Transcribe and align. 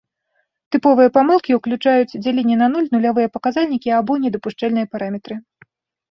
Тыповыя 0.75 1.09
памылкі 1.17 1.57
ўключаюць 1.57 2.17
дзяленне 2.23 2.55
на 2.61 2.69
нуль, 2.75 2.87
нулявыя 2.95 3.27
паказальнікі, 3.35 3.89
або 3.99 4.17
недапушчальныя 4.23 4.89
параметры. 4.97 5.37